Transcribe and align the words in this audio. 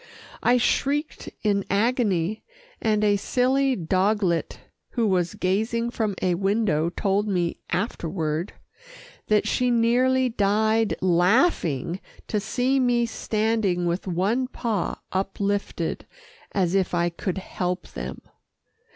I 0.41 0.57
shrieked 0.57 1.29
in 1.43 1.63
agony, 1.69 2.43
and 2.81 3.03
a 3.03 3.17
silly 3.17 3.75
doglet 3.75 4.57
who 4.93 5.05
was 5.05 5.35
gazing 5.35 5.91
from 5.91 6.15
a 6.23 6.33
window 6.33 6.89
told 6.89 7.27
me 7.27 7.57
afterward 7.69 8.53
that 9.27 9.47
she 9.47 9.69
nearly 9.69 10.27
died 10.27 10.95
laughing 11.01 12.01
to 12.29 12.39
see 12.39 12.79
me 12.79 13.05
standing 13.05 13.85
with 13.85 14.07
one 14.07 14.47
paw 14.47 14.95
uplifted 15.11 16.07
as 16.51 16.73
if 16.73 16.95
I 16.95 17.09
could 17.11 17.37
help 17.37 17.87
them. 17.89 18.23